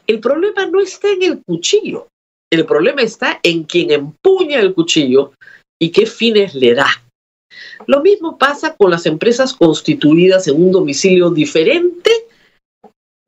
El 0.06 0.20
problema 0.20 0.66
no 0.66 0.80
está 0.80 1.10
en 1.10 1.24
el 1.24 1.42
cuchillo. 1.42 2.06
El 2.48 2.64
problema 2.64 3.02
está 3.02 3.40
en 3.42 3.64
quien 3.64 3.90
empuña 3.90 4.60
el 4.60 4.72
cuchillo 4.72 5.32
y 5.82 5.90
qué 5.90 6.06
fines 6.06 6.54
le 6.54 6.74
da. 6.74 6.86
Lo 7.88 8.02
mismo 8.02 8.38
pasa 8.38 8.76
con 8.76 8.92
las 8.92 9.04
empresas 9.06 9.52
constituidas 9.52 10.46
en 10.46 10.62
un 10.62 10.70
domicilio 10.70 11.30
diferente 11.30 12.12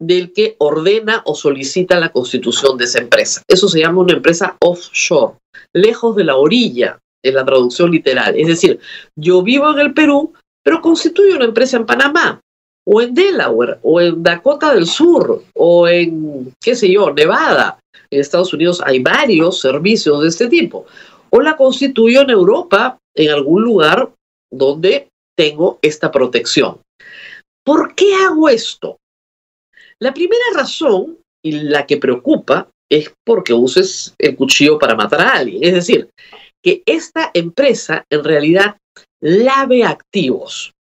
del 0.01 0.33
que 0.33 0.57
ordena 0.59 1.23
o 1.25 1.35
solicita 1.35 1.99
la 1.99 2.11
constitución 2.11 2.77
de 2.77 2.85
esa 2.85 3.01
empresa. 3.01 3.43
Eso 3.49 3.69
se 3.69 3.81
llama 3.81 4.03
una 4.03 4.15
empresa 4.15 4.57
offshore, 4.61 5.37
lejos 5.73 6.17
de 6.17 6.25
la 6.25 6.37
orilla, 6.37 6.99
en 7.25 7.35
la 7.35 7.45
traducción 7.45 7.91
literal. 7.91 8.35
Es 8.37 8.47
decir, 8.47 8.79
yo 9.17 9.43
vivo 9.43 9.71
en 9.71 9.81
el 9.81 9.95
Perú, 9.95 10.33
pero 10.63 10.81
constituyo 10.81 11.37
una 11.37 11.47
empresa 11.47 11.77
en 11.77 11.87
Panamá, 11.87 12.41
o 12.87 13.03
en 13.03 13.15
Delaware, 13.15 13.79
o 13.83 14.01
en 14.01 14.23
Dakota 14.23 14.73
del 14.73 14.87
Sur, 14.87 15.43
o 15.55 15.89
en, 15.89 16.53
qué 16.63 16.77
sé 16.77 16.91
yo, 16.91 17.13
Nevada. 17.13 17.81
En 18.11 18.21
Estados 18.21 18.53
Unidos 18.53 18.81
hay 18.85 19.01
varios 19.01 19.61
servicios 19.61 20.23
de 20.23 20.29
este 20.29 20.49
tipo. 20.49 20.87
O 21.31 21.41
la 21.41 21.57
constituyo 21.57 22.23
en 22.23 22.31
Europa, 22.31 22.99
en 23.15 23.31
algún 23.31 23.63
lugar 23.63 24.11
donde 24.53 25.09
tengo 25.37 25.79
esta 25.83 26.11
protección. 26.13 26.79
¿Por 27.65 27.95
qué 27.97 28.15
hago 28.15 28.49
esto? 28.49 28.97
La 30.01 30.13
primera 30.13 30.45
razón, 30.55 31.19
y 31.43 31.53
la 31.53 31.87
que 31.87 31.97
preocupa, 31.97 32.69
es 32.91 33.13
porque 33.25 33.53
uses 33.53 34.15
el 34.19 34.37
cuchillo 34.37 34.79
para 34.79 34.95
matar 34.95 35.21
a 35.21 35.31
alguien. 35.31 35.65
Es 35.65 35.75
decir, 35.75 36.11
que 36.63 36.83
esta 36.87 37.31
empresa 37.35 38.05
en 38.11 38.25
realidad 38.25 38.77
lave 39.21 39.85
activos, 39.85 40.73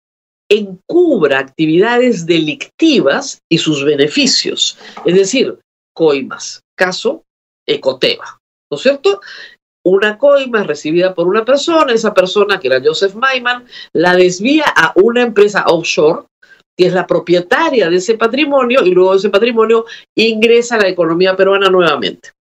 encubra 0.49 1.39
actividades 1.39 2.25
delictivas 2.25 3.39
y 3.49 3.57
sus 3.57 3.83
beneficios. 3.83 4.77
Es 5.05 5.15
decir, 5.15 5.59
coimas, 5.95 6.61
caso 6.77 7.23
Ecoteva, 7.67 8.39
¿no 8.69 8.77
es 8.77 8.83
cierto? 8.83 9.21
Una 9.83 10.17
coima 10.17 10.63
recibida 10.63 11.13
por 11.13 11.27
una 11.27 11.45
persona, 11.45 11.93
esa 11.93 12.13
persona, 12.13 12.59
que 12.59 12.67
era 12.67 12.81
Joseph 12.83 13.15
Maiman, 13.15 13.65
la 13.93 14.15
desvía 14.15 14.65
a 14.75 14.93
una 14.95 15.21
empresa 15.21 15.65
offshore 15.67 16.25
que 16.77 16.87
es 16.87 16.93
la 16.93 17.07
propietaria 17.07 17.89
de 17.89 17.97
ese 17.97 18.15
patrimonio 18.15 18.83
y 18.83 18.91
luego 18.91 19.15
ese 19.15 19.29
patrimonio 19.29 19.85
ingresa 20.15 20.75
a 20.75 20.79
la 20.79 20.89
economía 20.89 21.35
peruana 21.35 21.69
nuevamente. 21.69 22.31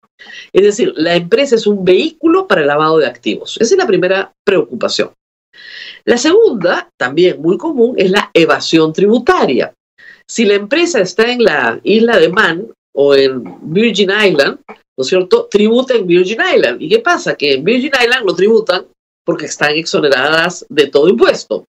Es 0.52 0.62
decir, 0.62 0.92
la 0.96 1.14
empresa 1.14 1.54
es 1.54 1.66
un 1.66 1.84
vehículo 1.84 2.46
para 2.46 2.62
el 2.62 2.66
lavado 2.66 2.98
de 2.98 3.06
activos. 3.06 3.56
Esa 3.60 3.74
es 3.74 3.78
la 3.78 3.86
primera 3.86 4.32
preocupación. 4.44 5.10
La 6.04 6.18
segunda, 6.18 6.88
también 6.98 7.40
muy 7.40 7.56
común, 7.56 7.94
es 7.96 8.10
la 8.10 8.30
evasión 8.34 8.92
tributaria. 8.92 9.72
Si 10.28 10.44
la 10.44 10.54
empresa 10.54 11.00
está 11.00 11.30
en 11.30 11.44
la 11.44 11.80
isla 11.82 12.18
de 12.18 12.28
Man 12.28 12.66
o 12.94 13.14
en 13.14 13.42
Virgin 13.62 14.10
Island, 14.10 14.58
¿no 14.68 15.02
es 15.02 15.06
cierto? 15.06 15.48
Tributa 15.50 15.94
en 15.94 16.06
Virgin 16.06 16.38
Island. 16.54 16.80
¿Y 16.80 16.88
qué 16.88 16.98
pasa? 17.00 17.34
Que 17.34 17.54
en 17.54 17.64
Virgin 17.64 17.92
Island 18.00 18.26
no 18.26 18.34
tributan 18.34 18.86
porque 19.24 19.46
están 19.46 19.74
exoneradas 19.74 20.64
de 20.68 20.86
todo 20.86 21.08
impuesto 21.08 21.64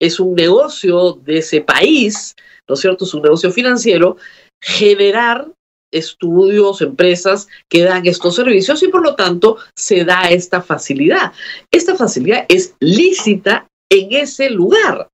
es 0.00 0.20
un 0.20 0.34
negocio 0.34 1.12
de 1.24 1.38
ese 1.38 1.60
país, 1.60 2.34
¿no 2.68 2.74
es 2.74 2.80
cierto? 2.80 3.04
Es 3.04 3.14
un 3.14 3.22
negocio 3.22 3.50
financiero, 3.50 4.16
generar 4.60 5.48
estudios, 5.92 6.82
empresas 6.82 7.48
que 7.68 7.84
dan 7.84 8.06
estos 8.06 8.34
servicios 8.34 8.82
y 8.82 8.88
por 8.88 9.02
lo 9.02 9.14
tanto 9.14 9.58
se 9.74 10.04
da 10.04 10.28
esta 10.28 10.60
facilidad. 10.60 11.32
Esta 11.70 11.94
facilidad 11.94 12.44
es 12.48 12.74
lícita 12.80 13.68
en 13.90 14.12
ese 14.12 14.50
lugar, 14.50 15.08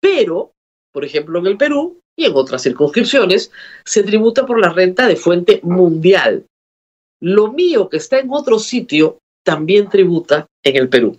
pero, 0.00 0.52
por 0.92 1.04
ejemplo, 1.04 1.38
en 1.38 1.46
el 1.46 1.56
Perú 1.56 2.00
y 2.16 2.24
en 2.24 2.32
otras 2.34 2.62
circunscripciones, 2.62 3.50
se 3.84 4.02
tributa 4.02 4.46
por 4.46 4.60
la 4.60 4.70
renta 4.70 5.06
de 5.06 5.16
fuente 5.16 5.60
mundial. 5.62 6.46
Lo 7.20 7.52
mío 7.52 7.88
que 7.88 7.98
está 7.98 8.18
en 8.18 8.30
otro 8.30 8.58
sitio 8.58 9.18
también 9.44 9.88
tributa 9.88 10.46
en 10.64 10.76
el 10.76 10.88
Perú. 10.88 11.18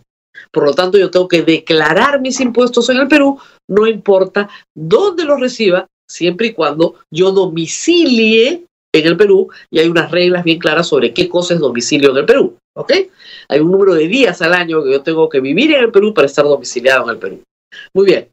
Por 0.53 0.65
lo 0.65 0.73
tanto, 0.73 0.97
yo 0.97 1.09
tengo 1.09 1.27
que 1.27 1.43
declarar 1.43 2.19
mis 2.19 2.39
impuestos 2.39 2.89
en 2.89 2.97
el 2.97 3.07
Perú, 3.07 3.39
no 3.69 3.87
importa 3.87 4.49
dónde 4.75 5.23
los 5.23 5.39
reciba, 5.39 5.87
siempre 6.09 6.47
y 6.47 6.53
cuando 6.53 6.95
yo 7.11 7.31
domicilie 7.31 8.65
en 8.93 9.07
el 9.07 9.15
Perú 9.15 9.49
y 9.71 9.79
hay 9.79 9.87
unas 9.87 10.11
reglas 10.11 10.43
bien 10.43 10.59
claras 10.59 10.87
sobre 10.87 11.13
qué 11.13 11.29
cosa 11.29 11.53
es 11.53 11.59
domicilio 11.59 12.11
en 12.11 12.17
el 12.17 12.25
Perú. 12.25 12.57
¿Ok? 12.75 12.93
Hay 13.49 13.59
un 13.59 13.71
número 13.71 13.93
de 13.93 14.07
días 14.07 14.41
al 14.41 14.53
año 14.53 14.83
que 14.83 14.91
yo 14.91 15.01
tengo 15.01 15.27
que 15.27 15.41
vivir 15.41 15.73
en 15.73 15.83
el 15.83 15.91
Perú 15.91 16.13
para 16.13 16.27
estar 16.27 16.45
domiciliado 16.45 17.03
en 17.03 17.09
el 17.09 17.17
Perú. 17.17 17.43
Muy 17.93 18.05
bien. 18.05 18.29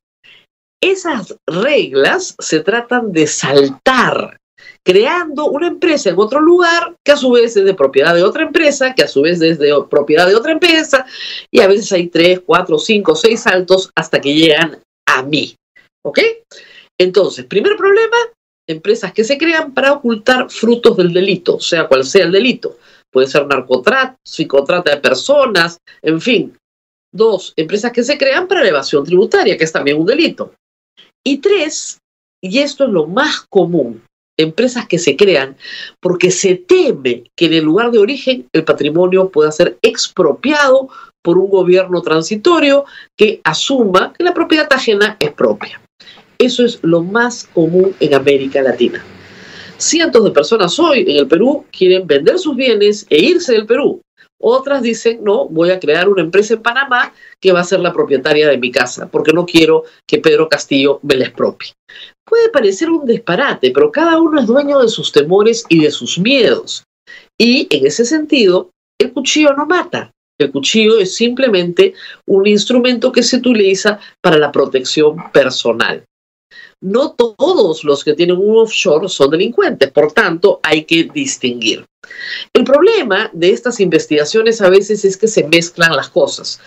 Esas 0.81 1.37
reglas 1.47 2.37
se 2.39 2.61
tratan 2.61 3.13
de 3.13 3.27
saltar 3.27 4.39
creando 4.85 5.47
una 5.47 5.69
empresa 5.69 6.11
en 6.11 6.19
otro 6.19 6.41
lugar 6.41 6.95
que 7.05 7.13
a 7.13 7.17
su 7.17 7.31
vez 7.31 7.57
es 7.57 7.65
de 7.65 7.75
propiedad 7.75 8.15
de 8.15 8.23
otra 8.23 8.43
empresa, 8.43 8.95
que 8.95 9.03
a 9.03 9.09
su 9.09 9.23
vez 9.23 9.41
es 9.41 9.59
de 9.59 9.75
propiedad 9.89 10.27
de 10.27 10.37
otra 10.37 10.53
empresa, 10.53 11.07
y 11.51 11.61
a 11.61 11.67
veces 11.67 11.91
hay 11.93 12.09
tres, 12.09 12.41
cuatro, 12.45 12.79
cinco, 12.79 13.15
seis 13.15 13.41
saltos 13.41 13.91
hasta 13.95 14.21
que 14.21 14.35
llegan 14.35 14.79
a 15.07 15.23
mí. 15.23 15.55
¿Ok? 16.05 16.21
Entonces, 16.99 17.45
primer 17.45 17.77
problema, 17.77 18.17
empresas 18.69 19.13
que 19.13 19.25
se 19.25 19.39
crean 19.39 19.73
para 19.73 19.93
ocultar 19.93 20.51
frutos 20.51 20.97
del 20.97 21.13
delito, 21.13 21.61
sea 21.61 21.87
cual 21.87 22.05
sea 22.05 22.25
el 22.25 22.33
delito. 22.33 22.79
Puede 23.11 23.27
ser 23.27 23.47
narcotrato, 23.47 24.17
psicotrata 24.27 24.91
de 24.91 25.01
personas, 25.01 25.79
en 26.03 26.21
fin. 26.21 26.57
Dos, 27.13 27.55
empresas 27.57 27.93
que 27.93 28.05
se 28.05 28.19
crean 28.19 28.47
para 28.47 28.67
evasión 28.67 29.05
tributaria, 29.05 29.57
que 29.57 29.65
es 29.65 29.73
también 29.73 29.99
un 29.99 30.07
delito. 30.07 30.53
Y 31.25 31.39
tres, 31.39 31.99
y 32.43 32.59
esto 32.59 32.85
es 32.85 32.91
lo 32.91 33.07
más 33.07 33.47
común, 33.49 34.03
empresas 34.39 34.87
que 34.87 34.99
se 34.99 35.17
crean 35.17 35.57
porque 36.01 36.31
se 36.31 36.55
teme 36.55 37.25
que 37.37 37.47
en 37.47 37.55
el 37.55 37.65
lugar 37.65 37.91
de 37.91 37.99
origen 37.99 38.47
el 38.53 38.65
patrimonio 38.65 39.29
pueda 39.29 39.53
ser 39.53 39.77
expropiado 39.83 40.89
por 41.23 41.37
un 41.37 41.51
gobierno 41.51 42.01
transitorio 42.01 42.85
que 43.17 43.41
asuma 43.45 44.15
que 44.17 44.25
la 44.25 44.33
propiedad 44.33 44.69
ajena 44.73 45.17
es 45.21 45.33
propia. 45.33 45.81
Eso 46.39 46.65
es 46.65 46.79
lo 46.83 47.03
más 47.03 47.49
común 47.53 47.95
en 48.01 48.15
América 48.15 48.63
Latina. 48.63 49.05
Cientos 49.77 50.25
de 50.25 50.31
personas 50.31 50.79
hoy 50.79 51.05
en 51.07 51.19
el 51.19 51.29
Perú 51.29 51.65
quieren 51.71 52.07
vender 52.07 52.39
sus 52.39 52.57
bienes 52.57 53.07
e 53.11 53.19
irse 53.19 53.53
del 53.53 53.67
Perú. 53.67 54.01
Otras 54.41 54.83
dicen, 54.83 55.23
no, 55.25 55.49
voy 55.49 55.71
a 55.71 55.81
crear 55.81 56.09
una 56.09 56.23
empresa 56.23 56.55
en 56.55 56.63
Panamá 56.63 57.13
que 57.41 57.53
va 57.53 57.61
a 57.61 57.65
ser 57.65 57.81
la 57.81 57.93
propietaria 57.93 58.49
de 58.49 58.59
mi 58.59 58.71
casa, 58.71 59.09
porque 59.09 59.33
no 59.33 59.45
quiero 59.45 59.85
que 60.07 60.19
Pedro 60.19 60.49
Castillo 60.49 61.01
me 61.03 61.17
la 61.17 61.25
expropie. 61.25 61.73
Puede 62.25 62.49
parecer 62.51 62.91
un 62.91 63.05
disparate, 63.05 63.73
pero 63.73 63.91
cada 63.91 64.21
uno 64.21 64.41
es 64.41 64.47
dueño 64.47 64.79
de 64.79 64.89
sus 64.89 65.11
temores 65.11 65.65
y 65.69 65.83
de 65.83 65.91
sus 65.91 66.19
miedos. 66.19 66.85
Y 67.37 67.67
en 67.71 67.87
ese 67.87 68.05
sentido, 68.05 68.71
el 69.01 69.13
cuchillo 69.13 69.55
no 69.55 69.67
mata. 69.67 70.13
El 70.39 70.53
cuchillo 70.53 70.99
es 70.99 71.17
simplemente 71.17 71.95
un 72.27 72.47
instrumento 72.47 73.11
que 73.11 73.25
se 73.25 73.39
utiliza 73.39 73.99
para 74.23 74.39
la 74.39 74.53
protección 74.53 75.17
personal. 75.33 76.05
No 76.81 77.13
todos 77.13 77.85
los 77.85 78.05
que 78.05 78.15
tienen 78.15 78.37
un 78.37 78.59
offshore 78.59 79.09
son 79.09 79.31
delincuentes, 79.31 79.91
por 79.91 80.13
tanto 80.13 80.61
hay 80.63 80.85
que 80.85 81.05
distinguir. 81.05 81.85
El 82.53 82.65
problema 82.65 83.31
de 83.33 83.51
estas 83.51 83.81
investigaciones 83.81 84.61
a 84.61 84.71
veces 84.71 85.05
es 85.05 85.17
que 85.17 85.29
se 85.29 85.47
mezclan 85.47 85.97
las 85.97 86.09
cosas. 86.09 86.61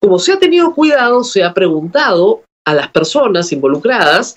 Como 0.00 0.18
se 0.18 0.32
ha 0.32 0.38
tenido 0.38 0.74
cuidado, 0.74 1.22
se 1.24 1.44
ha 1.44 1.54
preguntado 1.54 2.42
a 2.66 2.74
las 2.74 2.88
personas 2.88 3.52
involucradas 3.52 4.36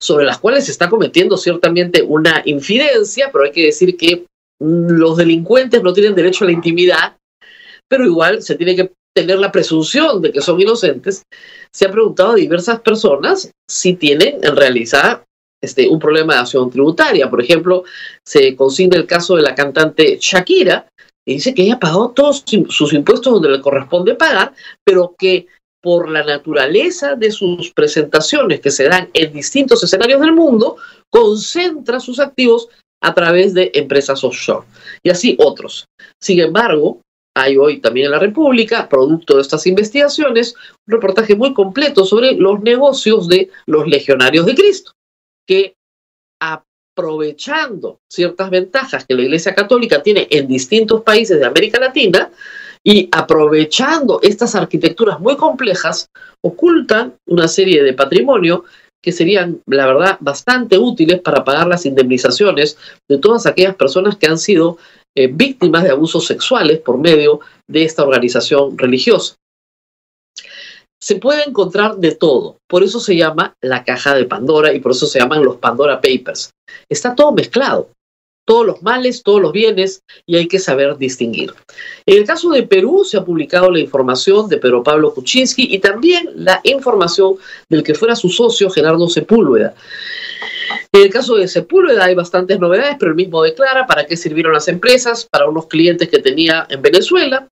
sobre 0.00 0.24
las 0.24 0.38
cuales 0.38 0.66
se 0.66 0.72
está 0.72 0.90
cometiendo 0.90 1.36
ciertamente 1.36 2.02
una 2.02 2.42
infidencia, 2.44 3.30
pero 3.32 3.44
hay 3.44 3.52
que 3.52 3.66
decir 3.66 3.96
que 3.96 4.26
los 4.60 5.16
delincuentes 5.16 5.82
no 5.82 5.92
tienen 5.92 6.14
derecho 6.14 6.44
a 6.44 6.48
la 6.48 6.52
intimidad, 6.52 7.16
pero 7.88 8.04
igual 8.04 8.42
se 8.42 8.54
tiene 8.56 8.76
que 8.76 8.90
tener 9.14 9.38
la 9.38 9.52
presunción 9.52 10.20
de 10.20 10.32
que 10.32 10.40
son 10.40 10.60
inocentes. 10.60 11.22
Se 11.72 11.86
ha 11.86 11.92
preguntado 11.92 12.32
a 12.32 12.36
diversas 12.36 12.80
personas 12.80 13.50
si 13.68 13.94
tienen 13.94 14.40
en 14.42 14.56
realidad 14.56 15.22
este, 15.62 15.88
un 15.88 15.98
problema 15.98 16.34
de 16.34 16.40
acción 16.40 16.70
tributaria. 16.70 17.30
Por 17.30 17.40
ejemplo, 17.40 17.84
se 18.26 18.54
consigna 18.56 18.96
el 18.96 19.06
caso 19.06 19.36
de 19.36 19.42
la 19.42 19.54
cantante 19.54 20.18
Shakira, 20.20 20.86
y 21.26 21.34
dice 21.34 21.54
que 21.54 21.62
ella 21.62 21.78
pagó 21.78 22.10
todos 22.10 22.44
sus 22.68 22.92
impuestos 22.92 23.32
donde 23.32 23.48
le 23.48 23.62
corresponde 23.62 24.14
pagar, 24.14 24.52
pero 24.84 25.14
que 25.18 25.46
por 25.82 26.10
la 26.10 26.22
naturaleza 26.22 27.14
de 27.14 27.30
sus 27.30 27.70
presentaciones 27.70 28.60
que 28.60 28.70
se 28.70 28.88
dan 28.88 29.10
en 29.12 29.32
distintos 29.32 29.82
escenarios 29.82 30.20
del 30.20 30.32
mundo, 30.32 30.76
concentra 31.10 32.00
sus 32.00 32.20
activos 32.20 32.68
a 33.02 33.12
través 33.14 33.52
de 33.52 33.70
empresas 33.74 34.24
offshore 34.24 34.66
y 35.02 35.10
así 35.10 35.36
otros. 35.38 35.86
Sin 36.20 36.40
embargo, 36.40 37.00
hay 37.36 37.56
hoy 37.56 37.80
también 37.80 38.06
en 38.06 38.12
la 38.12 38.18
República, 38.18 38.88
producto 38.88 39.36
de 39.36 39.42
estas 39.42 39.66
investigaciones, 39.66 40.54
un 40.86 40.92
reportaje 40.92 41.34
muy 41.34 41.52
completo 41.52 42.04
sobre 42.04 42.32
los 42.32 42.60
negocios 42.60 43.28
de 43.28 43.50
los 43.66 43.86
legionarios 43.88 44.46
de 44.46 44.54
Cristo, 44.54 44.92
que 45.46 45.74
aprovechando 46.40 47.98
ciertas 48.10 48.50
ventajas 48.50 49.04
que 49.04 49.14
la 49.14 49.22
Iglesia 49.22 49.54
Católica 49.54 50.02
tiene 50.02 50.28
en 50.30 50.46
distintos 50.46 51.02
países 51.02 51.40
de 51.40 51.46
América 51.46 51.80
Latina, 51.80 52.30
y 52.86 53.08
aprovechando 53.12 54.20
estas 54.22 54.54
arquitecturas 54.54 55.18
muy 55.18 55.36
complejas, 55.36 56.10
ocultan 56.42 57.14
una 57.26 57.48
serie 57.48 57.82
de 57.82 57.94
patrimonio 57.94 58.64
que 59.02 59.10
serían, 59.10 59.60
la 59.66 59.86
verdad, 59.86 60.18
bastante 60.20 60.78
útiles 60.78 61.20
para 61.20 61.44
pagar 61.44 61.66
las 61.66 61.86
indemnizaciones 61.86 62.76
de 63.08 63.18
todas 63.18 63.46
aquellas 63.46 63.74
personas 63.74 64.16
que 64.16 64.26
han 64.26 64.38
sido 64.38 64.78
eh, 65.16 65.28
víctimas 65.28 65.84
de 65.84 65.90
abusos 65.90 66.26
sexuales 66.26 66.80
por 66.80 66.98
medio 66.98 67.40
de 67.68 67.84
esta 67.84 68.02
organización 68.02 68.76
religiosa. 68.76 69.36
Se 71.00 71.16
puede 71.16 71.44
encontrar 71.46 71.96
de 71.96 72.14
todo, 72.14 72.56
por 72.66 72.82
eso 72.82 72.98
se 72.98 73.14
llama 73.14 73.54
la 73.60 73.84
caja 73.84 74.14
de 74.14 74.24
Pandora 74.24 74.72
y 74.72 74.80
por 74.80 74.92
eso 74.92 75.06
se 75.06 75.18
llaman 75.18 75.44
los 75.44 75.56
Pandora 75.56 76.00
Papers. 76.00 76.50
Está 76.88 77.14
todo 77.14 77.32
mezclado 77.32 77.90
todos 78.44 78.66
los 78.66 78.82
males, 78.82 79.22
todos 79.22 79.40
los 79.40 79.52
bienes, 79.52 80.02
y 80.26 80.36
hay 80.36 80.46
que 80.46 80.58
saber 80.58 80.96
distinguir. 80.98 81.52
En 82.06 82.18
el 82.18 82.24
caso 82.24 82.50
de 82.50 82.62
Perú 82.62 83.04
se 83.04 83.16
ha 83.16 83.24
publicado 83.24 83.70
la 83.70 83.80
información 83.80 84.48
de 84.48 84.58
Pedro 84.58 84.82
Pablo 84.82 85.14
Kuczynski 85.14 85.74
y 85.74 85.78
también 85.78 86.28
la 86.36 86.60
información 86.64 87.36
del 87.68 87.82
que 87.82 87.94
fuera 87.94 88.14
su 88.14 88.28
socio 88.28 88.70
Gerardo 88.70 89.08
Sepúlveda. 89.08 89.74
En 90.92 91.02
el 91.02 91.10
caso 91.10 91.36
de 91.36 91.48
Sepúlveda 91.48 92.04
hay 92.04 92.14
bastantes 92.14 92.58
novedades, 92.58 92.96
pero 92.98 93.10
él 93.10 93.16
mismo 93.16 93.42
declara 93.42 93.86
para 93.86 94.06
qué 94.06 94.16
sirvieron 94.16 94.52
las 94.52 94.68
empresas, 94.68 95.26
para 95.30 95.48
unos 95.48 95.66
clientes 95.66 96.08
que 96.08 96.18
tenía 96.18 96.66
en 96.68 96.82
Venezuela, 96.82 97.48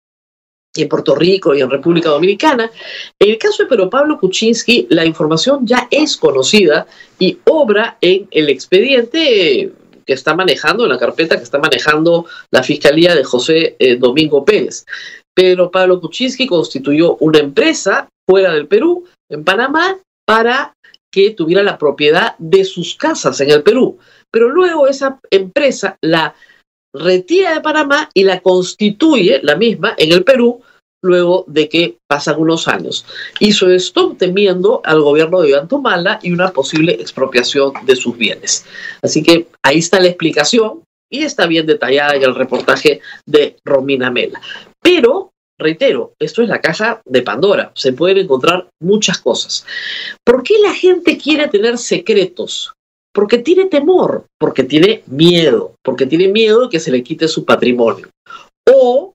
en 0.74 0.88
Puerto 0.88 1.14
Rico 1.14 1.54
y 1.54 1.60
en 1.60 1.70
República 1.70 2.10
Dominicana. 2.10 2.70
En 3.18 3.30
el 3.30 3.38
caso 3.38 3.62
de 3.62 3.68
Pedro 3.68 3.90
Pablo 3.90 4.18
Kuczynski, 4.18 4.86
la 4.90 5.04
información 5.04 5.66
ya 5.66 5.88
es 5.90 6.16
conocida 6.16 6.86
y 7.18 7.38
obra 7.44 7.98
en 8.00 8.28
el 8.30 8.48
expediente 8.48 9.72
que 10.06 10.12
está 10.12 10.34
manejando, 10.34 10.84
en 10.84 10.90
la 10.90 10.98
carpeta 10.98 11.36
que 11.36 11.44
está 11.44 11.58
manejando 11.58 12.26
la 12.50 12.62
Fiscalía 12.62 13.14
de 13.14 13.24
José 13.24 13.76
eh, 13.78 13.96
Domingo 13.96 14.44
Pérez. 14.44 14.84
Pero 15.34 15.70
Pablo 15.70 16.00
Kuczynski 16.00 16.46
constituyó 16.46 17.16
una 17.16 17.38
empresa 17.38 18.08
fuera 18.28 18.52
del 18.52 18.66
Perú, 18.66 19.04
en 19.30 19.44
Panamá, 19.44 19.98
para 20.26 20.74
que 21.12 21.30
tuviera 21.30 21.62
la 21.62 21.78
propiedad 21.78 22.34
de 22.38 22.64
sus 22.64 22.96
casas 22.96 23.40
en 23.40 23.50
el 23.50 23.62
Perú. 23.62 23.98
Pero 24.30 24.48
luego 24.48 24.88
esa 24.88 25.20
empresa 25.30 25.96
la 26.00 26.34
retira 26.94 27.54
de 27.54 27.60
Panamá 27.60 28.10
y 28.14 28.24
la 28.24 28.40
constituye 28.40 29.40
la 29.42 29.56
misma 29.56 29.94
en 29.96 30.12
el 30.12 30.24
Perú 30.24 30.62
luego 31.02 31.44
de 31.48 31.68
que 31.68 31.98
pasan 32.06 32.40
unos 32.40 32.68
años. 32.68 33.04
Hizo 33.40 33.70
esto 33.70 34.14
temiendo 34.18 34.80
al 34.84 35.02
gobierno 35.02 35.40
de 35.40 35.50
Iván 35.50 35.68
y 36.22 36.32
una 36.32 36.52
posible 36.52 36.92
expropiación 36.92 37.72
de 37.84 37.96
sus 37.96 38.16
bienes. 38.16 38.64
Así 39.02 39.22
que 39.22 39.48
ahí 39.62 39.78
está 39.78 40.00
la 40.00 40.08
explicación 40.08 40.84
y 41.10 41.24
está 41.24 41.46
bien 41.46 41.66
detallada 41.66 42.14
en 42.14 42.22
el 42.22 42.34
reportaje 42.34 43.00
de 43.26 43.56
Romina 43.64 44.10
Mela. 44.10 44.40
Pero, 44.80 45.31
reitero, 45.62 46.12
esto 46.18 46.42
es 46.42 46.48
la 46.48 46.60
caja 46.60 47.00
de 47.04 47.22
Pandora. 47.22 47.72
Se 47.74 47.92
pueden 47.92 48.18
encontrar 48.18 48.68
muchas 48.80 49.18
cosas. 49.18 49.64
¿Por 50.24 50.42
qué 50.42 50.54
la 50.62 50.74
gente 50.74 51.16
quiere 51.16 51.48
tener 51.48 51.78
secretos? 51.78 52.72
Porque 53.14 53.38
tiene 53.38 53.66
temor, 53.66 54.26
porque 54.38 54.64
tiene 54.64 55.02
miedo, 55.06 55.74
porque 55.82 56.06
tiene 56.06 56.28
miedo 56.28 56.62
de 56.62 56.68
que 56.70 56.80
se 56.80 56.90
le 56.90 57.02
quite 57.02 57.28
su 57.28 57.44
patrimonio. 57.44 58.08
O 58.70 59.12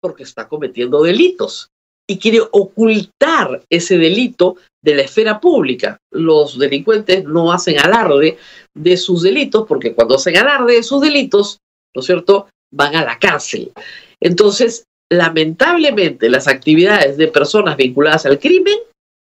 porque 0.00 0.22
está 0.24 0.48
cometiendo 0.48 1.02
delitos 1.02 1.68
y 2.08 2.18
quiere 2.18 2.40
ocultar 2.50 3.62
ese 3.70 3.96
delito 3.96 4.56
de 4.82 4.96
la 4.96 5.02
esfera 5.02 5.40
pública. 5.40 5.98
Los 6.10 6.58
delincuentes 6.58 7.24
no 7.24 7.52
hacen 7.52 7.78
alarde 7.78 8.38
de 8.74 8.96
sus 8.96 9.22
delitos 9.22 9.66
porque 9.66 9.94
cuando 9.94 10.16
hacen 10.16 10.36
alarde 10.36 10.74
de 10.74 10.82
sus 10.82 11.00
delitos, 11.00 11.58
¿no 11.94 12.00
es 12.00 12.06
cierto?, 12.06 12.48
van 12.72 12.96
a 12.96 13.04
la 13.04 13.18
cárcel. 13.18 13.72
Entonces, 14.20 14.84
lamentablemente, 15.12 16.28
las 16.28 16.48
actividades 16.48 17.16
de 17.16 17.28
personas 17.28 17.76
vinculadas 17.76 18.26
al 18.26 18.38
crimen 18.38 18.78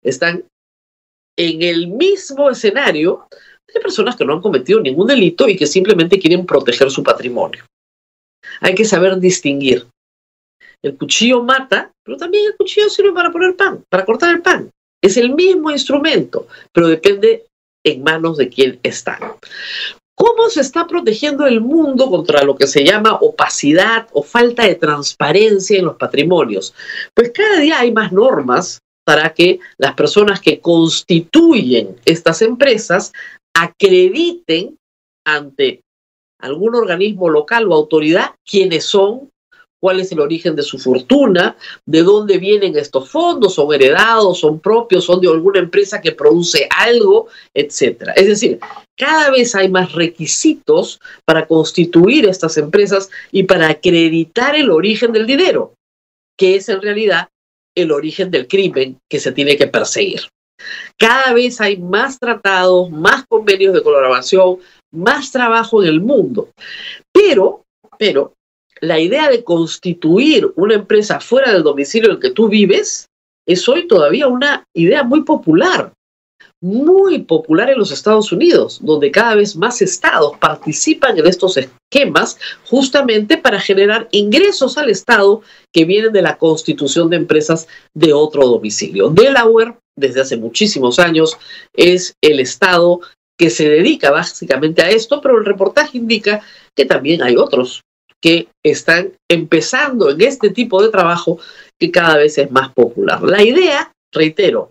están 0.02 0.44
en 1.36 1.62
el 1.62 1.88
mismo 1.88 2.50
escenario 2.50 3.26
de 3.72 3.80
personas 3.80 4.16
que 4.16 4.24
no 4.24 4.34
han 4.34 4.42
cometido 4.42 4.80
ningún 4.80 5.06
delito 5.06 5.48
y 5.48 5.56
que 5.56 5.66
simplemente 5.66 6.18
quieren 6.18 6.46
proteger 6.46 6.90
su 6.90 7.02
patrimonio. 7.02 7.64
Hay 8.60 8.74
que 8.74 8.84
saber 8.84 9.18
distinguir 9.18 9.86
el 10.82 10.96
cuchillo 10.96 11.42
mata, 11.42 11.92
pero 12.04 12.16
también 12.16 12.46
el 12.46 12.56
cuchillo 12.56 12.88
sirve 12.88 13.12
para 13.12 13.30
poner 13.30 13.56
pan, 13.56 13.84
para 13.88 14.04
cortar 14.04 14.34
el 14.34 14.42
pan. 14.42 14.70
Es 15.00 15.16
el 15.16 15.34
mismo 15.34 15.70
instrumento, 15.70 16.48
pero 16.72 16.88
depende 16.88 17.46
en 17.84 18.02
manos 18.02 18.36
de 18.36 18.48
quién 18.48 18.78
está. 18.82 19.18
¿Cómo 20.24 20.48
se 20.50 20.60
está 20.60 20.86
protegiendo 20.86 21.48
el 21.48 21.60
mundo 21.60 22.08
contra 22.08 22.44
lo 22.44 22.54
que 22.54 22.68
se 22.68 22.84
llama 22.84 23.18
opacidad 23.20 24.06
o 24.12 24.22
falta 24.22 24.62
de 24.64 24.76
transparencia 24.76 25.76
en 25.76 25.86
los 25.86 25.96
patrimonios? 25.96 26.72
Pues 27.12 27.32
cada 27.34 27.58
día 27.58 27.80
hay 27.80 27.90
más 27.90 28.12
normas 28.12 28.78
para 29.04 29.34
que 29.34 29.58
las 29.78 29.94
personas 29.94 30.40
que 30.40 30.60
constituyen 30.60 31.96
estas 32.04 32.40
empresas 32.40 33.12
acrediten 33.52 34.76
ante 35.26 35.80
algún 36.38 36.76
organismo 36.76 37.28
local 37.28 37.66
o 37.66 37.74
autoridad 37.74 38.36
quiénes 38.48 38.84
son, 38.84 39.28
cuál 39.82 39.98
es 39.98 40.12
el 40.12 40.20
origen 40.20 40.54
de 40.54 40.62
su 40.62 40.78
fortuna, 40.78 41.56
de 41.84 42.04
dónde 42.04 42.38
vienen 42.38 42.76
estos 42.76 43.10
fondos, 43.10 43.54
son 43.54 43.74
heredados, 43.74 44.38
son 44.38 44.60
propios, 44.60 45.04
son 45.04 45.20
de 45.20 45.28
alguna 45.28 45.58
empresa 45.58 46.00
que 46.00 46.12
produce 46.12 46.68
algo, 46.70 47.26
etcétera. 47.52 48.12
Es 48.12 48.28
decir, 48.28 48.60
cada 48.96 49.30
vez 49.30 49.56
hay 49.56 49.68
más 49.68 49.90
requisitos 49.92 51.00
para 51.24 51.48
constituir 51.48 52.26
estas 52.26 52.56
empresas 52.58 53.10
y 53.32 53.42
para 53.42 53.70
acreditar 53.70 54.54
el 54.54 54.70
origen 54.70 55.10
del 55.10 55.26
dinero, 55.26 55.74
que 56.38 56.54
es 56.54 56.68
en 56.68 56.80
realidad 56.80 57.28
el 57.76 57.90
origen 57.90 58.30
del 58.30 58.46
crimen 58.46 58.98
que 59.10 59.18
se 59.18 59.32
tiene 59.32 59.56
que 59.56 59.66
perseguir. 59.66 60.20
Cada 60.96 61.32
vez 61.32 61.60
hay 61.60 61.78
más 61.78 62.20
tratados, 62.20 62.88
más 62.88 63.24
convenios 63.26 63.74
de 63.74 63.82
colaboración, 63.82 64.58
más 64.92 65.32
trabajo 65.32 65.82
en 65.82 65.88
el 65.88 66.00
mundo. 66.00 66.50
Pero, 67.12 67.64
pero 67.98 68.34
la 68.82 68.98
idea 68.98 69.30
de 69.30 69.44
constituir 69.44 70.52
una 70.56 70.74
empresa 70.74 71.20
fuera 71.20 71.52
del 71.52 71.62
domicilio 71.62 72.10
en 72.10 72.16
el 72.16 72.20
que 72.20 72.30
tú 72.30 72.48
vives 72.48 73.08
es 73.46 73.68
hoy 73.68 73.86
todavía 73.86 74.26
una 74.26 74.64
idea 74.74 75.04
muy 75.04 75.22
popular, 75.22 75.92
muy 76.60 77.20
popular 77.20 77.70
en 77.70 77.78
los 77.78 77.92
Estados 77.92 78.32
Unidos, 78.32 78.80
donde 78.82 79.12
cada 79.12 79.36
vez 79.36 79.54
más 79.54 79.80
estados 79.82 80.36
participan 80.38 81.16
en 81.16 81.28
estos 81.28 81.56
esquemas 81.56 82.38
justamente 82.66 83.38
para 83.38 83.60
generar 83.60 84.08
ingresos 84.10 84.76
al 84.76 84.90
Estado 84.90 85.42
que 85.72 85.84
vienen 85.84 86.12
de 86.12 86.22
la 86.22 86.36
constitución 86.36 87.08
de 87.08 87.16
empresas 87.16 87.68
de 87.94 88.12
otro 88.12 88.48
domicilio. 88.48 89.10
Delaware, 89.10 89.76
desde 89.96 90.22
hace 90.22 90.36
muchísimos 90.36 90.98
años, 90.98 91.36
es 91.72 92.14
el 92.20 92.40
Estado 92.40 93.00
que 93.38 93.48
se 93.48 93.68
dedica 93.68 94.10
básicamente 94.10 94.82
a 94.82 94.90
esto, 94.90 95.20
pero 95.20 95.38
el 95.38 95.44
reportaje 95.44 95.98
indica 95.98 96.42
que 96.76 96.84
también 96.84 97.22
hay 97.22 97.36
otros 97.36 97.82
que 98.22 98.48
están 98.64 99.12
empezando 99.30 100.10
en 100.10 100.20
este 100.22 100.50
tipo 100.50 100.82
de 100.82 100.90
trabajo 100.90 101.38
que 101.78 101.90
cada 101.90 102.16
vez 102.16 102.38
es 102.38 102.50
más 102.50 102.72
popular. 102.72 103.22
La 103.22 103.42
idea, 103.42 103.92
reitero, 104.14 104.70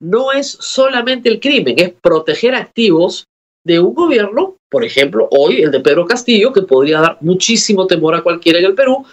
no 0.00 0.32
es 0.32 0.50
solamente 0.50 1.28
el 1.28 1.38
crimen, 1.38 1.78
es 1.78 1.92
proteger 2.02 2.54
activos 2.56 3.26
de 3.64 3.78
un 3.78 3.94
gobierno, 3.94 4.56
por 4.68 4.84
ejemplo, 4.84 5.28
hoy 5.30 5.62
el 5.62 5.70
de 5.70 5.80
Pedro 5.80 6.06
Castillo, 6.06 6.52
que 6.52 6.62
podría 6.62 7.00
dar 7.00 7.18
muchísimo 7.20 7.86
temor 7.86 8.16
a 8.16 8.22
cualquiera 8.22 8.58
en 8.58 8.64
el 8.64 8.74
Perú, 8.74 9.06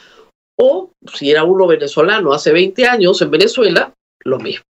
o 0.59 0.91
si 1.13 1.29
era 1.29 1.43
uno 1.43 1.67
venezolano 1.67 2.33
hace 2.33 2.51
20 2.51 2.85
años 2.85 3.21
en 3.21 3.29
Venezuela, 3.29 3.93
lo 4.25 4.39
mismo. 4.39 4.63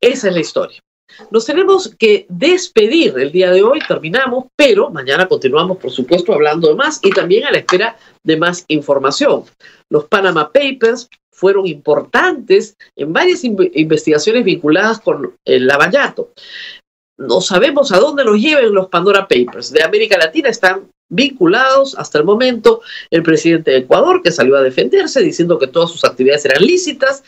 Esa 0.00 0.28
es 0.28 0.34
la 0.34 0.40
historia. 0.40 0.80
Nos 1.30 1.44
tenemos 1.44 1.94
que 1.98 2.26
despedir 2.28 3.14
el 3.18 3.32
día 3.32 3.50
de 3.50 3.62
hoy, 3.62 3.80
terminamos, 3.86 4.46
pero 4.56 4.90
mañana 4.90 5.26
continuamos, 5.26 5.78
por 5.78 5.90
supuesto, 5.90 6.32
hablando 6.32 6.68
de 6.68 6.74
más 6.74 7.00
y 7.02 7.10
también 7.10 7.44
a 7.44 7.50
la 7.50 7.58
espera 7.58 7.96
de 8.22 8.36
más 8.36 8.64
información. 8.68 9.44
Los 9.90 10.04
Panama 10.04 10.50
Papers 10.52 11.08
fueron 11.30 11.66
importantes 11.66 12.76
en 12.96 13.12
varias 13.12 13.44
investigaciones 13.44 14.44
vinculadas 14.44 15.00
con 15.00 15.36
el 15.44 15.66
lavallato. 15.66 16.32
No 17.18 17.40
sabemos 17.40 17.92
a 17.92 17.98
dónde 17.98 18.24
nos 18.24 18.36
lleven 18.36 18.74
los 18.74 18.88
Pandora 18.88 19.28
Papers. 19.28 19.70
De 19.70 19.82
América 19.82 20.18
Latina 20.18 20.48
están 20.48 20.88
vinculados 21.08 21.96
hasta 21.96 22.18
el 22.18 22.24
momento 22.24 22.80
el 23.10 23.22
presidente 23.22 23.70
de 23.70 23.78
Ecuador, 23.78 24.22
que 24.22 24.32
salió 24.32 24.56
a 24.56 24.62
defenderse 24.62 25.22
diciendo 25.22 25.58
que 25.58 25.66
todas 25.66 25.90
sus 25.90 26.04
actividades 26.04 26.44
eran 26.44 26.62
lícitas, 26.62 27.22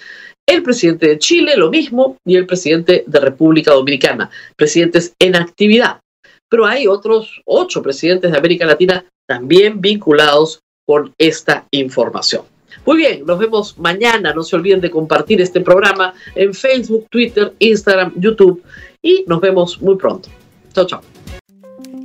el 0.48 0.62
presidente 0.62 1.06
de 1.06 1.18
Chile, 1.18 1.56
lo 1.56 1.70
mismo, 1.70 2.16
y 2.24 2.34
el 2.36 2.46
presidente 2.46 3.04
de 3.06 3.20
República 3.20 3.72
Dominicana, 3.72 4.30
presidentes 4.56 5.14
en 5.18 5.36
actividad. 5.36 6.00
Pero 6.48 6.64
hay 6.64 6.86
otros 6.86 7.42
ocho 7.44 7.82
presidentes 7.82 8.32
de 8.32 8.38
América 8.38 8.64
Latina 8.64 9.04
también 9.28 9.80
vinculados 9.80 10.60
con 10.86 11.12
esta 11.18 11.66
información. 11.70 12.42
Muy 12.86 12.96
bien, 12.96 13.26
nos 13.26 13.38
vemos 13.38 13.78
mañana. 13.78 14.32
No 14.32 14.42
se 14.42 14.56
olviden 14.56 14.80
de 14.80 14.90
compartir 14.90 15.42
este 15.42 15.60
programa 15.60 16.14
en 16.34 16.54
Facebook, 16.54 17.06
Twitter, 17.10 17.52
Instagram, 17.58 18.14
YouTube 18.16 18.62
y 19.02 19.24
nos 19.26 19.42
vemos 19.42 19.80
muy 19.82 19.96
pronto. 19.96 20.30
Chao, 20.72 20.86
chao. 20.86 21.02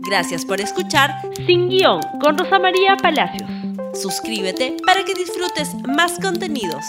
Gracias 0.05 0.43
por 0.43 0.59
escuchar 0.59 1.11
Sin 1.45 1.69
Guión 1.69 2.01
con 2.21 2.37
Rosa 2.37 2.59
María 2.59 2.97
Palacios. 2.97 3.49
Suscríbete 3.93 4.75
para 4.85 5.05
que 5.05 5.13
disfrutes 5.13 5.73
más 5.95 6.19
contenidos. 6.19 6.83